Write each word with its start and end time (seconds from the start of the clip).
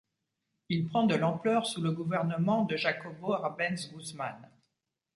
Il 0.69 0.87
prend 0.87 1.03
de 1.05 1.13
l'ampleur 1.13 1.67
sous 1.67 1.79
le 1.79 1.91
gouvernement 1.91 2.65
de 2.65 2.75
Jacobo 2.75 3.33
Arbenz 3.33 3.91
Guzmán. 3.93 4.49